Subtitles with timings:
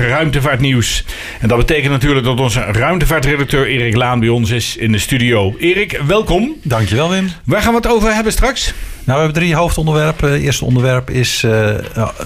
[0.00, 1.04] ruimtevaartnieuws.
[1.40, 5.54] En dat betekent natuurlijk dat onze ruimtevaartredacteur Erik Laan bij ons is in de studio.
[5.58, 6.56] Erik, welkom.
[6.62, 7.28] Dankjewel Wim.
[7.44, 8.74] Waar gaan we het over hebben straks?
[9.04, 10.32] Nou, we hebben drie hoofdonderwerpen.
[10.32, 11.68] Het eerste onderwerp is uh,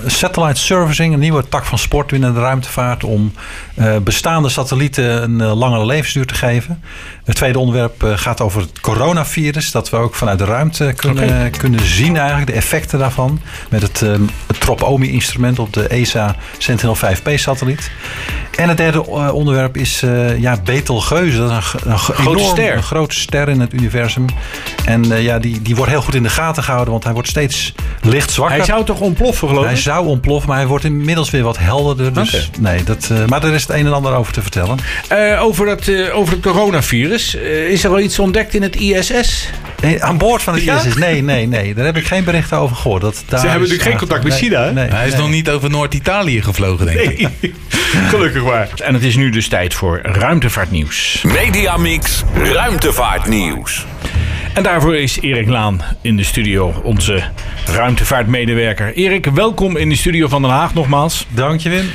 [0.07, 3.33] satellite servicing, een nieuwe tak van sport binnen de ruimtevaart om
[3.75, 6.83] uh, bestaande satellieten een uh, langere levensduur te geven.
[7.25, 11.51] Het tweede onderwerp gaat over het coronavirus, dat we ook vanuit de ruimte kunnen, okay.
[11.51, 13.41] kunnen zien eigenlijk, de effecten daarvan.
[13.71, 17.91] Met het, het TROP-OMI-instrument op de ESA Sentinel-5P-satelliet.
[18.57, 20.03] En het derde onderwerp is
[20.39, 22.77] ja, Betelgeuze, dat is een, een grote enorm, ster.
[22.77, 24.25] Een grote ster in het universum.
[24.85, 27.73] En ja, die, die wordt heel goed in de gaten gehouden, want hij wordt steeds
[28.03, 28.57] licht zwakker.
[28.57, 29.71] Hij zou toch ontploffen, geloof ik?
[29.71, 32.13] Hij zou ontploffen, maar hij wordt inmiddels weer wat helderder.
[32.13, 32.47] Dus okay.
[32.59, 34.79] nee, dat, uh, maar er is het een en ander over te vertellen.
[35.13, 37.35] Uh, over, dat, uh, over het coronavirus.
[37.69, 39.51] is er al iets ontdekt in het ISS?
[39.83, 40.77] Nee, aan boord van het ja?
[40.77, 40.97] ISS?
[40.97, 41.75] Nee, nee, nee.
[41.75, 43.01] Daar heb ik geen berichten over gehoord.
[43.03, 45.51] Dat, daar Ze hebben natuurlijk geen contact met China, nee, nee, Hij is nog niet
[45.51, 47.29] over Noord-Italië gevlogen, denk ik.
[48.09, 48.69] Gelukkig maar.
[48.85, 51.23] En het is nu dus tijd voor ruimtevaartnieuws.
[51.23, 53.87] Mediamix Ruimtevaartnieuws.
[54.59, 57.23] En daarvoor is Erik Laan in de studio, onze
[57.67, 58.93] ruimtevaartmedewerker.
[58.93, 61.27] Erik, welkom in de studio van Den Haag nogmaals.
[61.29, 61.91] Dank je, Wim.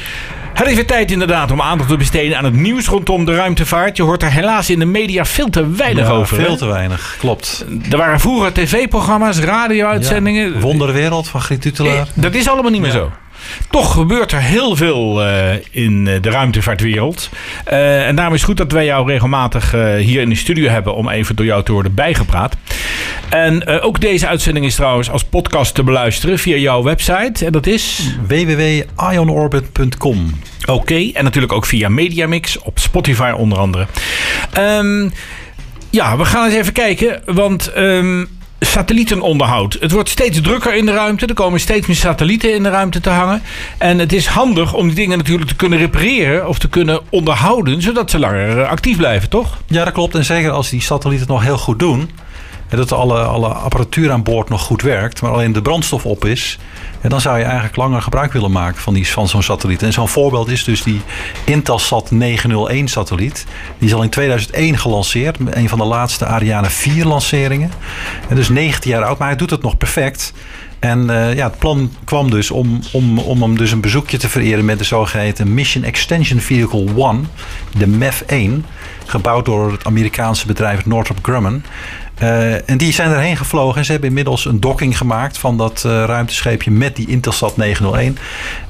[0.53, 3.97] Het is weer tijd inderdaad om aandacht te besteden aan het nieuws rondom de ruimtevaart.
[3.97, 6.37] Je hoort er helaas in de media veel te weinig ja, over.
[6.37, 7.65] Veel te weinig, klopt.
[7.91, 10.53] Er waren vroeger tv-programma's, radio-uitzendingen.
[10.53, 12.07] Ja, Wonderwereld van Griet Tutelaar.
[12.13, 12.97] Dat is allemaal niet meer ja.
[12.97, 13.11] zo.
[13.69, 17.29] Toch gebeurt er heel veel uh, in de ruimtevaartwereld.
[17.71, 20.69] Uh, en daarom is het goed dat wij jou regelmatig uh, hier in de studio
[20.69, 22.55] hebben om even door jou te worden bijgepraat.
[23.29, 27.45] En ook deze uitzending is trouwens als podcast te beluisteren via jouw website.
[27.45, 30.33] En dat is www.ionorbit.com.
[30.61, 33.87] Oké, okay, en natuurlijk ook via Mediamix op Spotify onder andere.
[34.57, 35.11] Um,
[35.89, 38.29] ja, we gaan eens even kijken, want um,
[38.65, 39.77] satellietenonderhoud.
[39.79, 41.25] Het wordt steeds drukker in de ruimte.
[41.25, 43.41] Er komen steeds meer satellieten in de ruimte te hangen.
[43.77, 47.81] En het is handig om die dingen natuurlijk te kunnen repareren of te kunnen onderhouden,
[47.81, 49.57] zodat ze langer actief blijven, toch?
[49.67, 50.15] Ja, dat klopt.
[50.15, 52.09] En zeker als die satellieten het nog heel goed doen.
[52.75, 56.59] Dat alle, alle apparatuur aan boord nog goed werkt, maar alleen de brandstof op is.
[57.01, 59.83] En dan zou je eigenlijk langer gebruik willen maken van, die, van zo'n satelliet.
[59.83, 61.01] En zo'n voorbeeld is dus die
[61.45, 63.45] Intelsat 901 satelliet.
[63.77, 65.37] Die is al in 2001 gelanceerd.
[65.49, 67.71] Een van de laatste Ariane 4 lanceringen.
[68.29, 70.33] En dus 19 jaar oud, maar hij doet het nog perfect.
[70.83, 74.29] En uh, ja, het plan kwam dus om, om, om hem dus een bezoekje te
[74.29, 77.27] vereren met de zogeheten Mission Extension Vehicle 1,
[77.77, 78.65] de MEF-1,
[79.05, 81.63] gebouwd door het Amerikaanse bedrijf Northrop Grumman.
[82.21, 85.83] Uh, en die zijn erheen gevlogen en ze hebben inmiddels een docking gemaakt van dat
[85.85, 88.17] uh, ruimtescheepje met die Intelsat 901.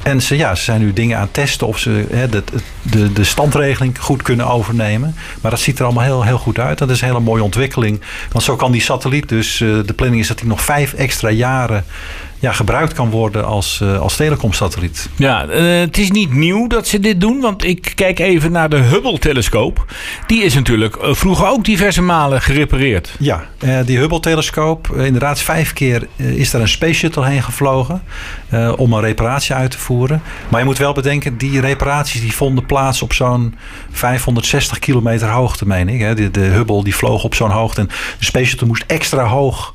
[0.04, 2.44] En ze, ja, ze zijn nu dingen aan het testen of ze de,
[2.82, 5.16] de, de standregeling goed kunnen overnemen.
[5.42, 6.78] Maar dat ziet er allemaal heel, heel goed uit.
[6.78, 8.02] Dat is een hele mooie ontwikkeling.
[8.32, 11.30] Want zo kan die satelliet dus, uh, de planning is dat hij nog vijf extra
[11.30, 11.86] jaren
[12.44, 15.10] ja, gebruikt kan worden als, uh, als telecomsatelliet.
[15.16, 18.70] Ja, uh, het is niet nieuw dat ze dit doen, want ik kijk even naar
[18.70, 19.86] de Hubble-telescoop.
[20.28, 23.16] Die is natuurlijk uh, vroeger ook diverse malen gerepareerd.
[23.20, 23.48] Ja,
[23.86, 28.04] die Hubble-telescoop, inderdaad vijf keer is daar een space shuttle heen gevlogen
[28.78, 30.22] om een reparatie uit te voeren.
[30.50, 33.56] Maar je moet wel bedenken, die reparaties die vonden plaats op zo'n
[33.92, 36.00] 560 kilometer hoogte, meen ik.
[36.00, 36.16] Hè.
[36.16, 37.88] De, de Hubble die vloog op zo'n hoogte en
[38.20, 39.73] de space shuttle moest extra hoog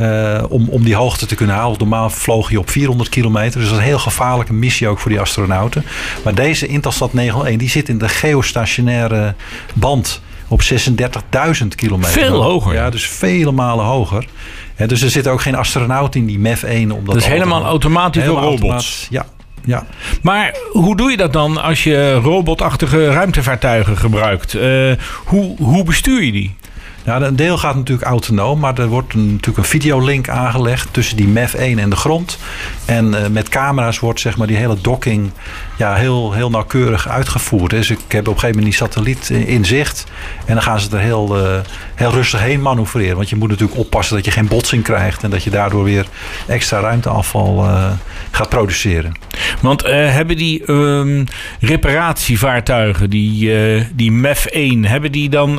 [0.00, 1.78] uh, om, om die hoogte te kunnen halen.
[1.78, 3.60] Top vloog je op 400 kilometer.
[3.60, 5.84] Dus dat is een heel gevaarlijke missie ook voor die astronauten.
[6.24, 9.34] Maar deze Intelsat 901 die zit in de geostationaire
[9.74, 12.12] band op 36.000 kilometer.
[12.12, 12.74] Veel hoger.
[12.74, 14.26] Ja, dus vele malen hoger.
[14.86, 16.90] Dus er zit ook geen astronaut in die MEF 1.
[16.90, 18.60] Om dat dus helemaal automatisch door robots.
[18.60, 19.26] Automatisch, ja,
[19.64, 19.86] ja.
[20.22, 24.54] Maar hoe doe je dat dan als je robotachtige ruimtevaartuigen gebruikt?
[24.54, 24.92] Uh,
[25.24, 26.54] hoe, hoe bestuur je die?
[27.08, 31.28] Ja, een deel gaat natuurlijk autonoom, maar er wordt natuurlijk een videolink aangelegd tussen die
[31.28, 32.38] MEF 1 en de grond.
[32.84, 35.30] En uh, met camera's wordt zeg maar die hele docking
[35.76, 37.70] ja, heel, heel nauwkeurig uitgevoerd.
[37.70, 40.04] Dus ik heb op een gegeven moment die satelliet in zicht.
[40.46, 41.58] En dan gaan ze er heel, uh,
[41.94, 43.16] heel rustig heen manoeuvreren.
[43.16, 45.22] Want je moet natuurlijk oppassen dat je geen botsing krijgt.
[45.22, 46.06] En dat je daardoor weer
[46.46, 47.90] extra ruimteafval uh,
[48.30, 49.12] gaat produceren.
[49.60, 51.24] Want hebben die um,
[51.60, 53.52] reparatievaartuigen, die,
[53.94, 55.56] die MEF 1, hebben die dan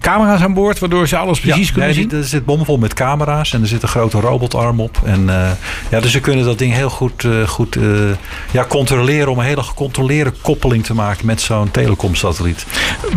[0.00, 0.71] camera's aan boord?
[0.78, 2.18] Waardoor ze alles precies ja, kunnen nee, zien?
[2.18, 5.00] Er zit bomvol met camera's en er zit een grote robotarm op.
[5.04, 5.26] En
[5.90, 7.76] ja, dus ze kunnen dat ding heel goed, goed
[8.50, 12.66] ja, controleren om een hele gecontroleerde koppeling te maken met zo'n telecomsatelliet.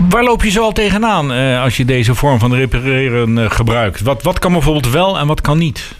[0.10, 4.02] Waar loop je zo al tegenaan uh, als je deze vorm van repareren uh, gebruikt?
[4.02, 5.96] Wat, wat kan bijvoorbeeld wel en wat kan niet?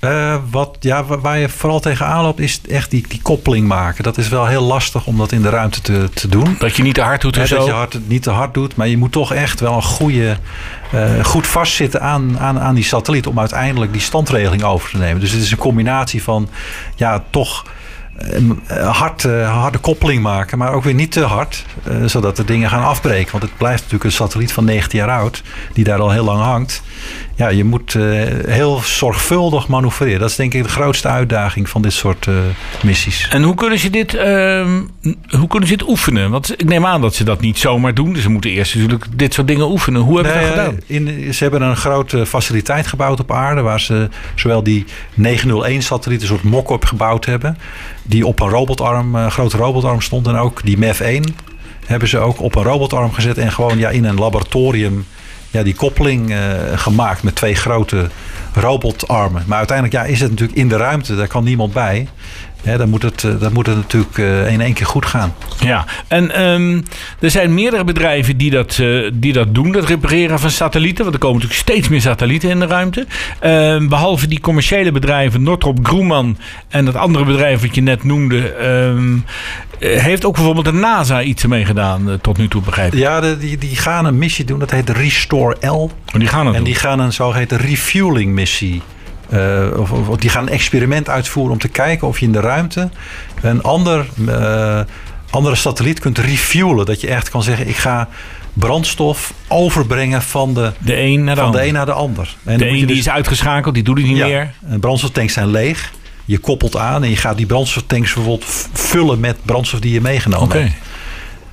[0.00, 4.04] Uh, wat, ja, waar je vooral tegenaan loopt, is echt die, die koppeling maken.
[4.04, 6.56] Dat is wel heel lastig om dat in de ruimte te, te doen.
[6.58, 8.76] Dat je niet te hard doet of ja, Dat je hard, niet te hard doet,
[8.76, 10.36] maar je moet toch echt wel een goede,
[10.94, 13.26] uh, goed vastzitten aan, aan, aan die satelliet...
[13.26, 15.20] om uiteindelijk die standregeling over te nemen.
[15.20, 16.48] Dus het is een combinatie van
[16.96, 17.70] ja, toch eh,
[18.68, 22.70] hard, eh, harde koppeling maken, maar ook weer niet te hard, eh, zodat de dingen
[22.70, 23.30] gaan afbreken.
[23.30, 25.42] Want het blijft natuurlijk een satelliet van 19 jaar oud,
[25.72, 26.82] die daar al heel lang hangt.
[27.36, 28.02] Ja, je moet eh,
[28.46, 30.20] heel zorgvuldig manoeuvreren.
[30.20, 32.34] Dat is denk ik de grootste uitdaging van dit soort eh,
[32.82, 33.28] missies.
[33.30, 34.82] En hoe kunnen ze dit, ehm,
[35.28, 36.30] hoe kunnen ze dit oefenen?
[36.30, 38.12] Want ik neem aan dat ze dat niet zomaar doen.
[38.12, 40.00] Dus ze moeten eerst natuurlijk dit soort dingen oefenen.
[40.00, 40.80] Hoe hebben ze dat Nee, gedaan?
[40.86, 43.60] In, ze hebben een grote faciliteit gebouwd op aarde.
[43.60, 44.84] Waar ze zowel die
[45.20, 47.58] 901-satelliet, een soort mock-up gebouwd hebben.
[48.06, 50.26] Die op een robotarm, een grote robotarm stond.
[50.26, 51.34] En ook die MEF-1
[51.86, 53.38] hebben ze ook op een robotarm gezet.
[53.38, 55.06] En gewoon ja, in een laboratorium
[55.50, 56.38] ja, die koppeling eh,
[56.74, 58.08] gemaakt met twee grote
[58.54, 59.42] robotarmen.
[59.46, 61.16] Maar uiteindelijk ja, is het natuurlijk in de ruimte.
[61.16, 62.08] Daar kan niemand bij.
[62.76, 65.34] Dan, moet het, eh, dan moet het natuurlijk eh, in één keer goed gaan.
[65.60, 66.80] Ja, en ehm,
[67.20, 71.02] er zijn meerdere bedrijven die dat, eh, die dat doen, dat repareren van satellieten.
[71.02, 73.06] Want er komen natuurlijk steeds meer satellieten in de ruimte.
[73.40, 78.52] Ehm, behalve die commerciële bedrijven, Northrop Grumman en dat andere bedrijf wat je net noemde,
[78.52, 79.16] ehm,
[79.78, 82.98] eh, heeft ook bijvoorbeeld de NASA iets ermee gedaan, tot nu toe begrijp ik.
[82.98, 84.58] Ja, de- die, die gaan een missie doen.
[84.58, 85.90] Dat heet Restore L.
[86.10, 86.70] Maar die gaan het En doen.
[86.70, 88.82] die gaan een zogeheten refueling missie.
[89.28, 89.66] Eh,
[90.08, 92.88] of, die gaan een experiment uitvoeren om te kijken of je in de ruimte
[93.42, 94.80] een ander, eh,
[95.30, 96.86] andere satelliet kunt refuelen.
[96.86, 98.08] Dat je echt kan zeggen: ik ga
[98.52, 101.68] brandstof overbrengen van de, De een naar de van de ander.
[101.68, 102.36] een naar de ander.
[102.44, 104.52] En De een die dus- is uitgeschakeld, die doet het niet ja, meer.
[104.80, 105.92] brandstoftanks zijn leeg.
[106.24, 110.60] Je koppelt aan en je gaat die brandstoftanks bijvoorbeeld vullen met brandstof die je meegenomen
[110.60, 110.74] hebt.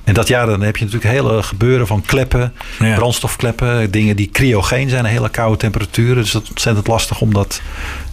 [0.04, 2.94] En dat ja, dan heb je natuurlijk hele gebeuren van kleppen, Ja.
[2.94, 6.22] brandstofkleppen, dingen die cryogeen zijn, hele koude temperaturen.
[6.22, 7.60] Dus dat is ontzettend lastig om dat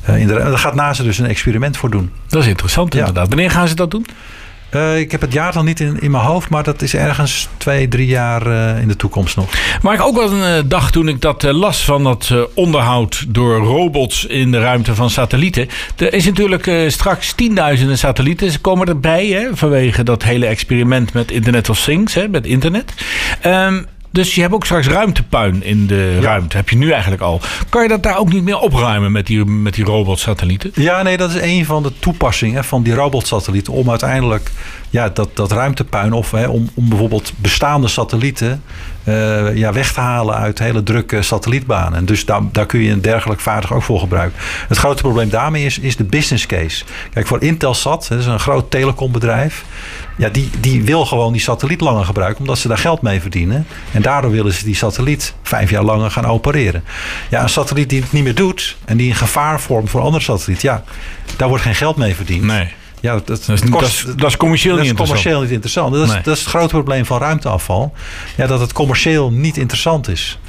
[0.04, 2.12] eh, in de Daar gaat NASA dus een experiment voor doen.
[2.28, 3.00] Dat is interessant Ja.
[3.00, 3.28] inderdaad.
[3.28, 4.06] Wanneer gaan ze dat doen?
[4.72, 7.48] Eh, ik heb het jaar dan niet in, in mijn hoofd, maar dat is ergens
[7.58, 9.50] twee, drie jaar eh, in de toekomst nog.
[9.82, 13.58] Maar ik ook wel een eh, dag toen ik dat las van dat onderhoud door
[13.58, 15.68] robots in de ruimte van satellieten.
[15.96, 18.52] Er is natuurlijk straks tienduizenden satellieten.
[18.52, 22.94] Ze komen erbij hè, vanwege dat hele experiment met Internet of Things, hè, met internet.
[23.42, 26.58] Ehm, dus je hebt ook straks ruimtepuin in de ruimte.
[26.58, 27.42] Heb je nu eigenlijk al.
[27.70, 30.72] Kan je dat daar ook niet meer opruimen met die, met die robotsatellieten?
[30.74, 33.74] Ja, nee, dat is een van de toepassingen van die robotsatellieten.
[33.74, 34.52] Om uiteindelijk
[34.90, 38.64] ja, dat, dat ruimtepuin of hè, om, om bijvoorbeeld bestaande satellieten
[39.04, 41.98] eh, ja, weg te halen uit hele drukke satellietbanen.
[41.98, 44.40] En dus daar, daar kun je een dergelijk vaardig ook voor gebruiken.
[44.68, 46.84] Het grote probleem daarmee is, is de business case.
[47.14, 49.66] Kijk, voor Intelsat, dat is een groot telecombedrijf.
[50.18, 53.68] Ja, die, die wil gewoon die satelliet langer gebruiken, omdat ze daar geld mee verdienen.
[53.92, 56.84] En daardoor willen ze die satelliet vijf jaar langer gaan opereren.
[57.30, 60.24] Ja, een satelliet die het niet meer doet en die een gevaar vormt voor andere
[60.24, 60.84] satelliet, ja,
[61.38, 62.44] daar wordt geen geld mee verdiend.
[62.44, 62.80] Nee.
[63.02, 65.08] Ja, dat, dat, Dat is, dat is, dat is commercieel dat niet is interessant.
[65.08, 65.94] commercieel niet interessant.
[65.94, 66.22] Dat is, Nee.
[66.24, 67.94] dat is het grote probleem van ruimteafval.
[68.38, 70.40] Ja, dat het commercieel niet interessant is.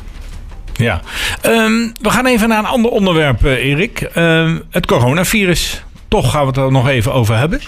[0.73, 1.01] Ja.
[1.41, 4.01] Ehm, we gaan even naar een ander onderwerp, eh, Erik.
[4.01, 5.83] Ehm, het coronavirus.
[6.09, 7.61] Toch gaan we het er nog even over hebben.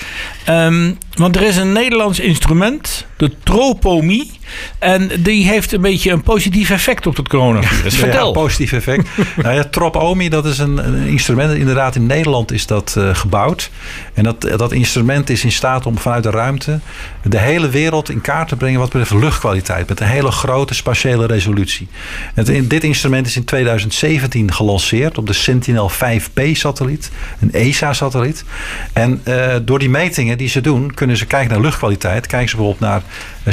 [0.45, 4.31] Ehm, want er is een Nederlands instrument, de tropomie.
[4.79, 7.97] En die heeft een beetje een positief effect op het coronavirus.
[7.97, 8.27] Vertel.
[8.27, 9.09] Ja, positief effect.
[9.43, 11.59] nou ja, Tropomi, dat is een, een instrument.
[11.59, 13.71] Inderdaad, in Nederland is dat eh, gebouwd.
[14.15, 16.81] En dat, dat instrument is in staat om vanuit de ruimte
[17.23, 19.89] de hele wereld in kaart te brengen wat betreft luchtkwaliteit.
[19.89, 21.89] Met een hele grote spatiële resolutie.
[22.35, 27.11] Het, in- dit instrument is in 2017 gelanceerd op de Sentinel 5P-satelliet.
[27.41, 28.45] Een ESA-satelliet.
[28.93, 32.27] En eh, door die metingen die ze doen, kunnen ze kijken naar luchtkwaliteit.
[32.27, 33.03] Kijken ze bijvoorbeeld naar
[33.43, 33.53] eh,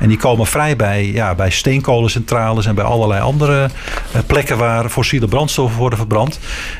[0.00, 3.70] En die komen vrij bij, ja, bij steenkolencentrales en bij allerlei andere
[4.12, 6.38] eh, plekken waar fossiele brandstoffen worden verbrand.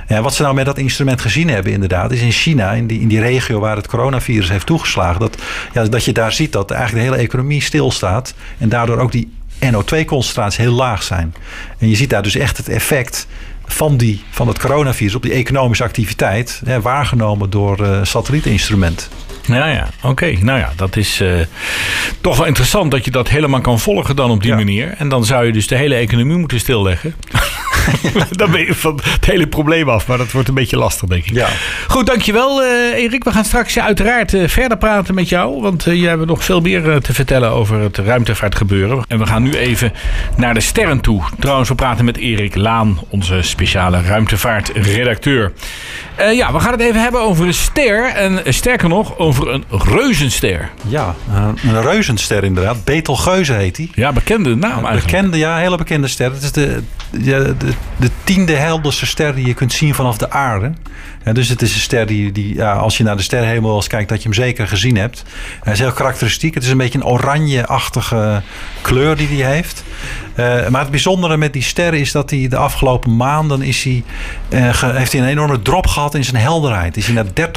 [0.09, 3.09] Wat ze nou met dat instrument gezien hebben, inderdaad, is in China, in die, in
[3.09, 5.37] die regio waar het coronavirus heeft toegeslagen, dat,
[5.73, 8.35] ja, dat je daar ziet dat eigenlijk de hele economie stilstaat.
[8.59, 9.33] En daardoor ook die
[9.65, 11.35] NO2-concentraties heel laag zijn.
[11.79, 13.27] En je ziet daar dus echt het effect
[13.65, 19.09] van, die, van het coronavirus op die economische activiteit, hè, waargenomen door eh satellietinstrument.
[19.47, 19.89] Ja, ja.
[20.03, 20.37] Oké.
[20.41, 21.29] Nou ja, dat is eh,
[22.21, 24.57] toch wel interessant dat je dat helemaal kan volgen dan op die Ja.
[24.57, 24.95] manier.
[24.99, 27.15] En dan zou je dus de hele economie moeten stilleggen.
[28.31, 30.07] dan ben je van het hele probleem af.
[30.07, 31.33] Maar dat wordt een beetje lastig, denk ik.
[31.33, 31.49] Ja.
[31.89, 33.25] Goed, dankjewel eh Erik.
[33.25, 35.61] We gaan straks eh, uiteraard verder praten met jou.
[35.61, 39.05] Want jij hebt nog veel meer te vertellen over het ruimtevaartgebeuren.
[39.09, 39.93] En we gaan nu even
[40.37, 41.23] naar de sterren toe.
[41.39, 45.53] Trouwens, we praten met Erik Laan, onze speciale ruimtevaartredacteur.
[46.33, 48.05] Ja, we gaan het even hebben over een ster.
[48.05, 50.71] En sterker nog, over een reuzenster.
[50.87, 52.85] Ja, een, een reuzenster inderdaad.
[52.85, 53.91] Betelgeuze heet die.
[53.95, 55.05] Ja, bekende naam eigenlijk.
[55.05, 56.33] Bekende, ja, hele bekende ster.
[56.33, 57.55] Het is de, de,
[57.97, 60.73] de tiende helderste ster die je kunt zien vanaf de aarde.
[61.25, 63.87] Ja, dus het is een ster die, die ja, als je naar de sterrenhemel eens
[63.87, 65.25] kijkt, dat je hem zeker gezien hebt.
[65.63, 66.55] Hij is heel karakteristiek.
[66.55, 68.43] Het is een beetje een oranje-achtige
[68.81, 69.85] kleur die hij heeft.
[70.37, 74.03] Uh, maar het bijzondere met die ster is dat hij de afgelopen maanden is hij,
[74.49, 76.97] uh, ge, heeft hij een enorme drop gehad in zijn helderheid.
[76.97, 77.51] Is hij naar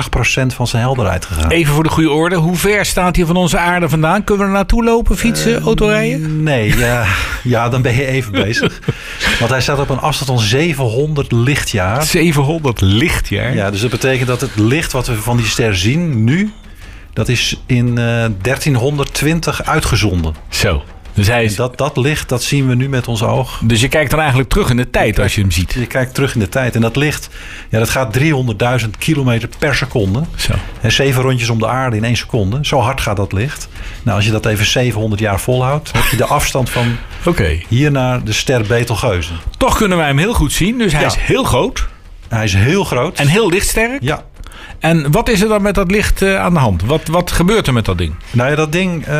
[0.51, 1.50] 30% van zijn helderheid gegaan.
[1.50, 4.24] Even voor de goede orde, hoe ver staat hij van onze aarde vandaan?
[4.24, 6.43] Kunnen we er naartoe lopen, fietsen, uh, autorijden?
[6.43, 7.05] Nee, ja,
[7.43, 8.81] ja, dan ben je even bezig.
[9.39, 12.03] Want hij staat op een afstand van 700 lichtjaar.
[12.03, 13.55] 700 lichtjaar?
[13.55, 16.51] Ja, dus dat betekent dat het licht wat we van die ster zien nu,
[17.13, 20.36] dat is in 1320 uitgezonden.
[20.50, 20.84] Zo.
[21.15, 21.55] Dus hij is...
[21.55, 23.60] dat, dat licht, dat zien we nu met ons oog.
[23.63, 25.74] Dus je kijkt dan eigenlijk terug in de tijd kijkt, als je hem ziet.
[25.74, 26.75] Je kijkt terug in de tijd.
[26.75, 27.29] En dat licht,
[27.69, 28.17] ja, dat gaat
[28.84, 30.24] 300.000 kilometer per seconde.
[30.36, 30.53] Zo.
[30.81, 32.60] En zeven rondjes om de aarde in één seconde.
[32.62, 33.67] Zo hard gaat dat licht.
[34.03, 37.65] Nou, als je dat even 700 jaar volhoudt, heb je de afstand van okay.
[37.67, 39.34] hier naar de ster Betelgeuze.
[39.57, 40.77] Toch kunnen wij hem heel goed zien.
[40.77, 41.07] Dus hij ja.
[41.07, 41.88] is heel groot.
[42.27, 43.17] Hij is heel groot.
[43.17, 44.01] En heel lichtsterk.
[44.01, 44.24] Ja.
[44.79, 46.82] En wat is er dan met dat licht uh, aan de hand?
[46.82, 48.13] Wat, wat gebeurt er met dat ding?
[48.32, 49.13] Nou ja, dat ding, uh,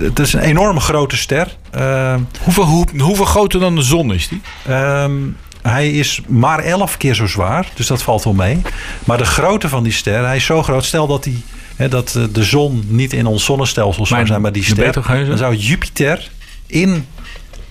[0.00, 1.56] het is een enorme grote ster.
[1.76, 4.40] Uh, hoeveel, hoe, hoeveel groter dan de zon is die?
[4.70, 8.62] Um, hij is maar 11 keer zo zwaar, dus dat valt wel mee.
[9.04, 10.84] Maar de grootte van die ster, hij is zo groot.
[10.84, 11.42] Stel dat, die,
[11.76, 14.92] hè, dat de zon niet in ons zonnestelsel zou zijn, maar die ster.
[15.26, 16.30] Dan zou Jupiter
[16.66, 17.06] in,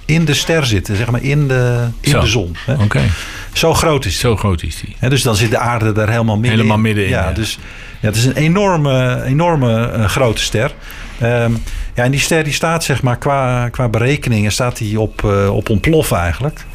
[0.05, 2.55] in de ster zitten, zeg maar in de, in de zon.
[2.67, 2.83] Oké.
[2.83, 3.09] Okay.
[3.53, 4.19] Zo groot is die.
[4.19, 4.95] Zo groot is die.
[4.99, 6.81] Ja, dus dan zit de aarde daar helemaal midden helemaal in.
[6.81, 7.09] midden in.
[7.09, 7.31] Ja, ja.
[7.31, 7.59] dus
[7.99, 10.73] ja, het is een enorme, enorme uh, grote ster.
[11.23, 11.63] Um,
[11.95, 15.55] ja, en die ster die staat zeg maar qua, qua berekeningen staat die op, uh,
[15.55, 16.65] op ontploffen eigenlijk.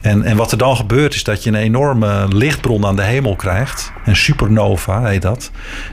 [0.00, 3.36] En, en wat er dan gebeurt is dat je een enorme lichtbron aan de hemel
[3.36, 3.92] krijgt.
[4.04, 5.50] Een supernova heet dat.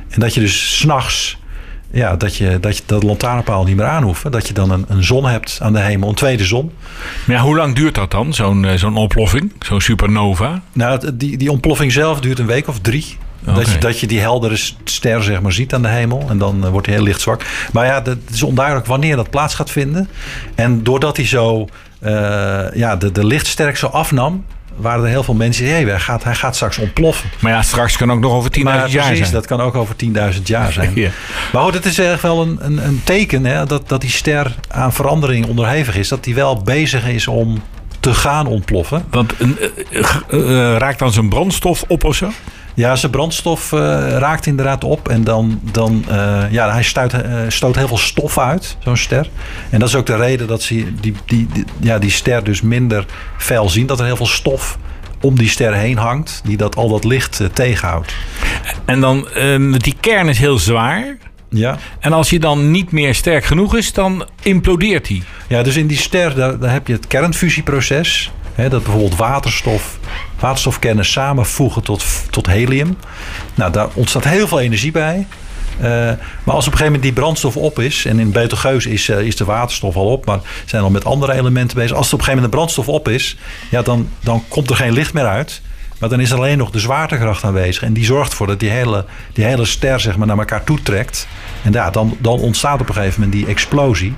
[0.09, 1.37] En dat je dus s'nachts
[1.97, 4.31] ja, dat je dat, je, dat lantaarnpaal niet meer aan hoeft.
[4.31, 6.71] Dat je dan een, een zon hebt aan de hemel, een tweede zon.
[7.25, 10.61] Maar ja, hoe lang duurt dat dan, zo'n zo'n ontploffing, zo'n supernova?
[10.73, 13.17] Nou, die, die ontploffing zelf duurt een week of drie.
[13.41, 13.55] Okay.
[13.55, 16.25] Dat, je, dat je die heldere ster zeg maar, ziet aan de hemel.
[16.29, 17.45] En dan uh, wordt hij heel licht zwak.
[17.73, 20.09] Maar ja, het is onduidelijk wanneer dat plaats gaat vinden.
[20.55, 21.67] En doordat hij zo
[22.01, 22.09] uh,
[22.73, 24.45] ja, de, de lichtsterk zo afnam
[24.77, 27.29] waren er heel veel mensen die hey, hij, gaat, hij gaat straks ontploffen.
[27.39, 29.31] Maar ja, straks kan ook nog over 10.000 jaar precies, zijn.
[29.31, 29.95] dat kan ook over
[30.35, 30.91] 10.000 jaar zijn.
[30.95, 31.09] ja.
[31.51, 34.55] Maar goed, het is echt wel een, een, een teken hè, dat, dat die ster
[34.67, 36.07] aan verandering onderhevig is.
[36.07, 37.61] Dat die wel bezig is om
[37.99, 39.05] te gaan ontploffen.
[39.09, 39.49] Want uh,
[40.29, 42.31] uh, raakt dan zijn brandstof op of zo?
[42.77, 43.79] Ja, zijn brandstof uh,
[44.17, 45.09] raakt inderdaad op.
[45.09, 49.29] En dan, dan uh, ja, hij stuit, uh, stoot heel veel stof uit, zo'n ster.
[49.69, 52.61] En dat is ook de reden dat ze die, die, die, ja, die ster dus
[52.61, 53.05] minder
[53.37, 53.85] fel zien.
[53.85, 54.77] Dat er heel veel stof
[55.21, 58.13] om die ster heen hangt, die dat, al dat licht tegenhoudt.
[58.85, 61.17] En dan, um, die kern is heel zwaar.
[61.49, 61.77] Ja.
[61.99, 65.23] En als hij dan niet meer sterk genoeg is, dan implodeert hij.
[65.47, 68.31] Ja, dus in die ster daar, daar heb je het kernfusieproces.
[68.57, 69.97] Dat bijvoorbeeld waterstof,
[70.39, 72.97] waterstofkernen samenvoegen tot, tot helium.
[73.55, 75.27] Nou, daar ontstaat heel veel energie bij.
[75.77, 79.09] Uh, maar als op een gegeven moment die brandstof op is, en in Betelgeuse is,
[79.09, 81.97] uh, is de waterstof al op, maar zijn al met andere elementen bezig.
[81.97, 83.37] Als er op een gegeven moment de brandstof op is,
[83.69, 85.61] ja, dan, dan komt er geen licht meer uit.
[85.99, 87.83] Maar dan is er alleen nog de zwaartekracht aanwezig.
[87.83, 90.81] En die zorgt ervoor dat die hele, die hele ster zeg maar, naar elkaar toe
[90.81, 91.27] trekt.
[91.63, 94.13] En ja, dan, dan ontstaat op een gegeven moment die explosie.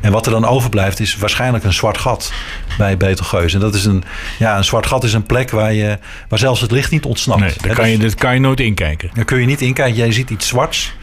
[0.00, 2.32] En wat er dan overblijft is waarschijnlijk een zwart gat
[2.78, 3.54] bij Betelgeuse.
[3.54, 4.04] En dat is een,
[4.38, 5.98] ja, een zwart gat is een plek waar, je,
[6.28, 7.40] waar zelfs het licht niet ontsnapt.
[7.40, 9.10] Nee, daar kan je, dat kan je nooit inkijken.
[9.14, 9.96] Daar kun je niet inkijken.
[9.96, 10.94] Jij ziet iets zwarts.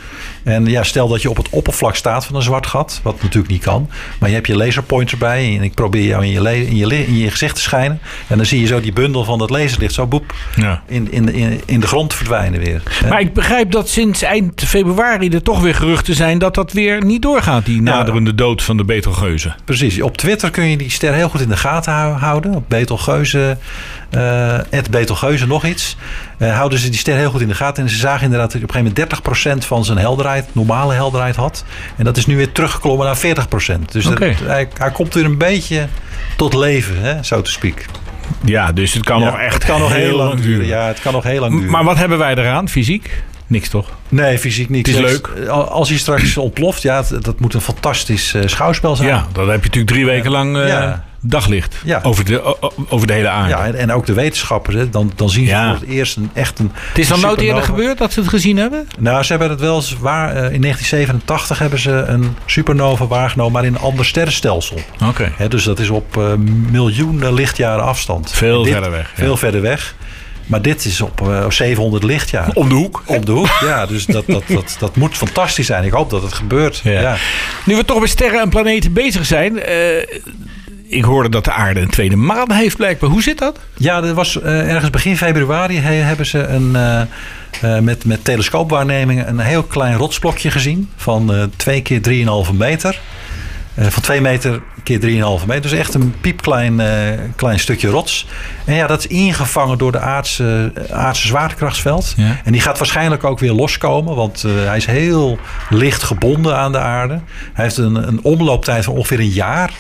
[0.44, 3.52] En ja, stel dat je op het oppervlak staat van een zwart gat, wat natuurlijk
[3.52, 3.90] niet kan.
[4.20, 7.18] Maar je hebt je laserpointer bij en ik probeer jou in je, in je, in
[7.18, 8.00] je gezicht te schijnen.
[8.28, 10.84] En dan zie je zo die bundel van dat laserlicht zo boep ja.
[10.88, 12.84] in, in, in, in de grond verdwijnen weer.
[13.10, 17.06] Maar ik begrijp dat sinds eind februari er toch weer geruchten zijn dat dat weer
[17.06, 19.54] niet doorgaat, die naderende dood van de Betelgeuze.
[19.66, 20.02] Precies.
[20.02, 22.56] Op Twitter kun je die ster heel goed in de gaten houden.
[22.56, 23.58] Op Betelgeuze,
[24.18, 25.98] uh, Betelgeuze nog iets.
[26.38, 27.84] Uh, houden ze die ster heel goed in de gaten.
[27.84, 28.94] En ze zagen inderdaad op een gegeven
[29.24, 31.66] moment 30% van zijn helderheid, normale helderheid had.
[31.98, 33.20] En dat is nu weer teruggeklommen naar 40%.
[33.92, 34.30] Dus okay.
[34.30, 35.88] dat, hij, hij, komt weer een beetje
[36.36, 37.86] tot leven, hè, zo te speak.
[38.46, 40.44] Ja, dus het kan ja, nog echt het kan nog heel, lang duren.
[40.46, 40.66] duren.
[40.68, 41.70] Ja, het kan nog heel lang duren.
[41.70, 43.24] Maar wat hebben wij eraan, fysiek?
[43.48, 43.90] Niks toch?
[44.10, 44.90] Nee, fysiek niks.
[44.90, 45.48] Het is leuk.
[45.50, 49.08] Als hij straks ontploft, ja, dat moet een fantastisch uh, schouwspel zijn.
[49.08, 51.04] Ja, dan heb je natuurlijk drie weken lang uh, ja.
[51.22, 52.00] Daglicht ja.
[52.04, 52.58] over, de,
[52.90, 53.50] over de hele aarde.
[53.50, 55.70] Ja, en, en ook de wetenschappers, hè, dan, dan zien ze ja.
[55.70, 56.72] voor het eerst een echt een.
[56.74, 58.88] Het is dan nooit eerder gebeurd dat ze het gezien hebben?
[59.00, 60.28] Nou, ze hebben het wel eens waar.
[60.28, 64.80] Uh, in 1987 hebben ze een supernova waargenomen, maar in een ander sterrenstelsel.
[65.08, 65.32] Oké.
[65.32, 65.48] Okay.
[65.48, 66.34] Dus dat is op uh,
[66.72, 68.32] miljoenen lichtjaren afstand.
[68.32, 69.12] Veel dit, verder weg.
[69.16, 69.96] Veel verder weg.
[70.46, 72.50] Maar dit is op uh, 700 lichtjaar.
[72.54, 73.04] Om de hoek.
[73.06, 73.86] Om de hoek, ja.
[73.86, 75.84] Dus dat, dat, dat, dat moet fantastisch zijn.
[75.84, 76.82] Ik hoop dat het gebeurt.
[76.84, 77.02] Ja.
[77.02, 77.16] ja.
[77.66, 79.56] Nu we toch met sterren en planeten bezig zijn.
[79.56, 79.64] Uh,
[80.92, 83.10] ik hoorde dat de aarde een tweede maan heeft blijkbaar.
[83.10, 83.60] Hoe zit dat?
[83.78, 89.28] Ja, er was eh, ergens begin februari he- hebben ze een, eh, met, met telescoopwaarnemingen
[89.28, 92.02] een heel klein rotsblokje gezien van eh 2 keer
[92.48, 93.00] 3,5 meter.
[93.78, 95.62] Van 2 meter keer 3,5 meter.
[95.62, 96.82] Dus echt een piepklein
[97.36, 98.28] klein stukje rots.
[98.66, 102.14] En ja, dat is ingevangen door de aardse, aardse zwaartekrachtsveld.
[102.18, 102.38] Ja.
[102.44, 104.16] En die gaat waarschijnlijk ook weer loskomen.
[104.16, 107.20] Want hij is heel licht gebonden aan de aarde.
[107.54, 109.72] Hij heeft een, een omlooptijd van ongeveer een jaar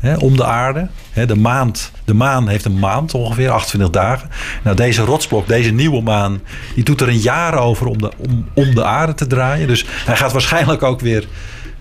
[0.00, 0.88] hè, om de aarde.
[1.10, 4.30] Hè, de, maand, de maan heeft een maand ongeveer, 28 dagen.
[4.62, 6.40] Nou, deze rotsblok, deze nieuwe maan,
[6.74, 9.66] die doet er een jaar over om de, om, om de aarde te draaien.
[9.66, 11.26] Dus hij gaat waarschijnlijk ook weer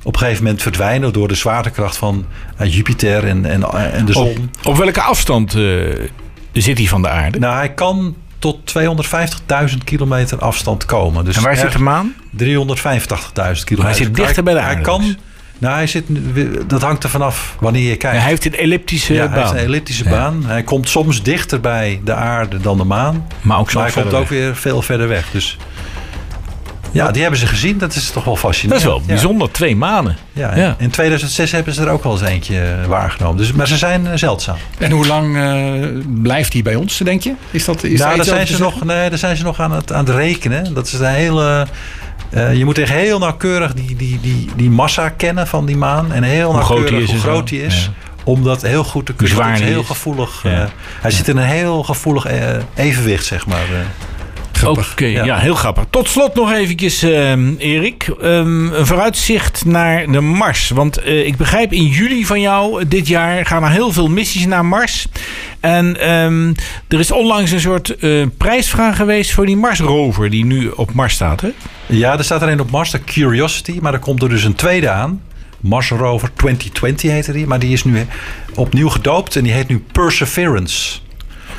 [0.03, 2.25] op een gegeven moment verdwijnen door de zwaartekracht van
[2.57, 4.51] eh, Jupiter en, en, en de Op, zon.
[4.63, 5.63] op welke afstand eh,
[6.53, 7.39] zit hij van de aarde?
[7.39, 11.25] Nou, hij kan tot 250.000 kilometer afstand komen.
[11.25, 12.13] Dus en waar zit de maan?
[12.15, 13.83] 385.000 kilometer.
[13.83, 15.15] hij zit dichter bij de Hij aarde kan, dus.
[15.59, 16.03] Nou, hij zit,
[16.67, 18.15] dat hangt er vanaf wanneer je kijkt.
[18.15, 19.57] Ja, hij heeft een elliptische Ja, hij heeft baan.
[19.57, 20.09] een elliptische Ja.
[20.09, 20.43] baan.
[20.45, 23.27] Hij komt soms dichter bij de aarde dan de maan.
[23.41, 25.27] Maar ook zo Maar hij komt ook weer veel verder weg.
[25.31, 25.57] Dus
[26.91, 27.77] ja, die hebben ze gezien.
[27.77, 28.81] Dat is toch wel Dat fascinerend.
[28.85, 29.05] is wel Ja.
[29.05, 29.51] bijzonder.
[29.51, 30.17] Twee manen.
[30.33, 30.75] Ja, Ja.
[30.77, 33.37] In 2006 hebben ze er ook wel eens eentje waargenomen.
[33.37, 34.57] Dus, maar ze zijn eh, zeldzaam.
[34.77, 35.87] En hoe lang eh,
[36.21, 37.33] blijft die bij ons, denk je?
[37.51, 39.93] Is dat, is nou, daar zijn, ze nog, nee, daar zijn ze nog aan het,
[39.93, 40.73] aan het rekenen.
[40.73, 41.67] Dat is een hele...
[42.29, 46.13] eh, je moet echt heel nauwkeurig die, die, die, die massa kennen van die maan.
[46.13, 47.83] En heel Hoe nauwkeurig is hoe groot die is.
[47.83, 48.07] Ja.
[48.23, 49.45] Om dat heel goed te kunnen.
[49.45, 49.87] Het is heel is.
[49.87, 50.43] gevoelig.
[50.43, 50.61] Ja.
[50.61, 50.67] eh,
[51.01, 53.67] hij zit in een heel gevoelig eh, evenwicht, zeg maar.
[54.59, 54.91] Grappig.
[54.91, 55.23] Oké, ja.
[55.23, 55.37] Ja.
[55.37, 55.83] heel grappig.
[55.89, 58.07] Tot slot nog eventjes, ehm, Erik.
[58.21, 60.69] Ehm, een vooruitzicht naar de Mars.
[60.69, 64.07] Want eh, ik begrijp in juli van jou, eh, dit jaar, gaan er heel veel
[64.07, 65.07] missies naar Mars.
[65.59, 66.53] En ehm,
[66.87, 71.13] er is onlangs een soort eh, prijsvraag geweest voor die Mars-rover die nu op Mars
[71.13, 71.41] staat.
[71.41, 71.49] Hè?
[71.85, 73.77] Ja, er staat er een op Mars, de Curiosity.
[73.81, 75.21] Maar er komt er dus een tweede aan.
[75.59, 77.47] Mars Rover 2020 heette die.
[77.47, 78.07] Maar die is nu
[78.55, 80.99] opnieuw gedoopt en die heet nu Perseverance.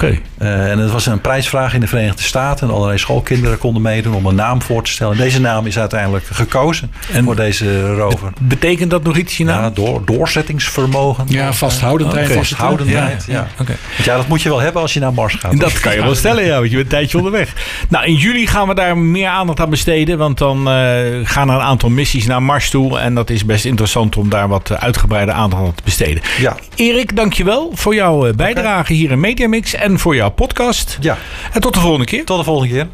[0.05, 0.19] Oké.
[0.39, 2.69] Eh, en het was een prijsvraag in de Verenigde Staten.
[2.69, 5.13] En allerlei schoolkinderen konden meedoen om een naam voor te stellen.
[5.17, 8.33] En deze naam is uiteindelijk gekozen En- voor deze rover.
[8.41, 9.63] Betekent dat nog iets, je naam?
[9.63, 11.25] Ja, door, doorzettingsvermogen.
[11.29, 12.35] Ja, vasthoudendheid het.
[12.35, 12.39] hè?
[12.39, 13.49] Vasthoudendheid, Ja.
[13.59, 13.65] ja.
[14.05, 15.61] Ja, dat moet je wel hebben als je naar Mars gaat.
[15.61, 17.53] Dat kan je wel stellen, ja, want je bent een tijdje onderweg.
[17.89, 20.19] Nou, in juli gaan we daar meer aandacht aan besteden.
[20.19, 20.75] Want dan eh,
[21.23, 22.99] gaan er een aantal missies naar Mars toe.
[22.99, 26.23] En dat is best interessant om daar wat eh, uitgebreide aandacht aan te besteden.
[26.39, 30.99] Ja, Erik, dankjewel voor jouw eh, bijdrage hier in Mediamix en voor jouw podcast.
[31.01, 31.19] ja.
[31.53, 32.25] En tot de volgende keer.
[32.25, 32.89] Tot de volgende keer.